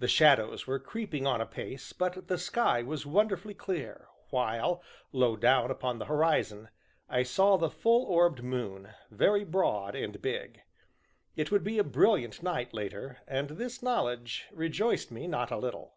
The 0.00 0.08
shadows 0.08 0.66
were 0.66 0.80
creeping 0.80 1.28
on 1.28 1.40
apace, 1.40 1.92
but 1.92 2.26
the 2.26 2.38
sky 2.38 2.82
was 2.82 3.06
wonderfully 3.06 3.54
clear, 3.54 4.08
while, 4.30 4.82
low 5.12 5.36
down 5.36 5.70
upon 5.70 6.00
the 6.00 6.06
horizon, 6.06 6.70
I 7.08 7.22
saw 7.22 7.56
the 7.56 7.70
full 7.70 8.02
orbed 8.04 8.42
moon, 8.42 8.90
very 9.12 9.44
broad 9.44 9.94
and 9.94 10.20
big. 10.20 10.60
It 11.36 11.52
would 11.52 11.62
be 11.62 11.78
a 11.78 11.84
brilliant 11.84 12.42
night 12.42 12.74
later, 12.74 13.18
and 13.28 13.50
this 13.50 13.80
knowledge 13.80 14.46
rejoiced 14.50 15.12
me 15.12 15.28
not 15.28 15.52
a 15.52 15.56
little. 15.56 15.94